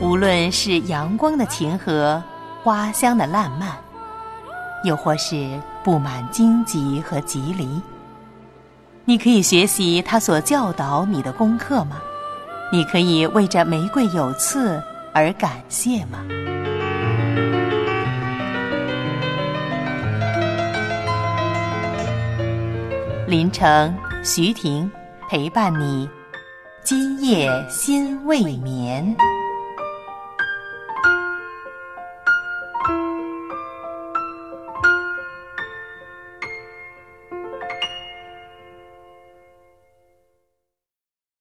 [0.00, 2.22] 无论是阳光的晴和，
[2.62, 3.76] 花香的烂漫，
[4.84, 7.82] 又或是布满荆棘和棘藜，
[9.04, 11.96] 你可以学习他所教导你的功课吗？
[12.70, 14.80] 你可以为这玫瑰有刺
[15.12, 16.18] 而感谢吗？
[23.26, 23.92] 林城、
[24.22, 24.90] 徐婷
[25.28, 26.08] 陪伴你，
[26.84, 29.16] 今夜心未眠。